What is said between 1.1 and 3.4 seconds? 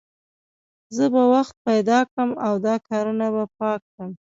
به وخت پیدا کړم او دا کارونه